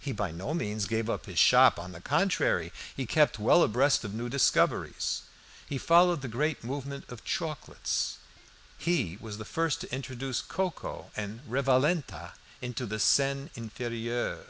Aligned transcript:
He 0.00 0.10
by 0.10 0.32
no 0.32 0.52
means 0.52 0.86
gave 0.86 1.08
up 1.08 1.26
his 1.26 1.38
shop. 1.38 1.78
On 1.78 1.92
the 1.92 2.00
contrary, 2.00 2.72
he 2.96 3.06
kept 3.06 3.38
well 3.38 3.62
abreast 3.62 4.02
of 4.02 4.12
new 4.12 4.28
discoveries. 4.28 5.22
He 5.64 5.78
followed 5.78 6.22
the 6.22 6.26
great 6.26 6.64
movement 6.64 7.08
of 7.08 7.22
chocolates; 7.22 8.18
he 8.78 9.16
was 9.20 9.38
the 9.38 9.44
first 9.44 9.80
to 9.82 9.94
introduce 9.94 10.42
"cocoa" 10.42 11.12
and 11.14 11.48
"revalenta" 11.48 12.32
into 12.60 12.84
the 12.84 12.98
Seine 12.98 13.48
Inferieure. 13.54 14.44